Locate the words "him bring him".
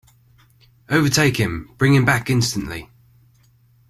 1.37-2.05